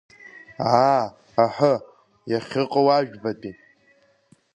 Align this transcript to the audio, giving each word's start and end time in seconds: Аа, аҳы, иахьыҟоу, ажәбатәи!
Аа, 0.73 1.01
аҳы, 1.43 1.73
иахьыҟоу, 2.31 2.87
ажәбатәи! 2.97 3.53